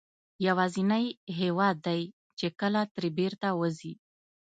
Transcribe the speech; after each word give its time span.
یوازینی 0.47 1.05
هېواد 1.39 1.75
دی 1.87 2.01
چې 2.39 2.47
کله 2.59 2.81
ترې 2.93 3.09
بېرته 3.17 3.47
وځې. 3.59 3.93